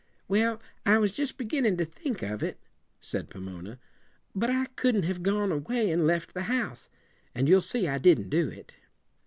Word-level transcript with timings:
"Well, 0.27 0.59
I 0.83 0.97
was 0.97 1.13
just 1.13 1.37
beginning 1.37 1.77
to 1.77 1.85
think 1.85 2.23
of 2.23 2.41
it," 2.41 2.57
said 3.01 3.29
Pomona. 3.29 3.77
"But 4.33 4.49
I 4.49 4.65
couldn't 4.75 5.03
have 5.03 5.21
gone 5.21 5.51
away 5.51 5.91
and 5.91 6.07
left 6.07 6.33
the 6.33 6.41
house. 6.49 6.89
And 7.35 7.47
you'll 7.47 7.61
see 7.61 7.87
I 7.87 7.99
didn't 7.99 8.29
do 8.31 8.49
it." 8.49 8.73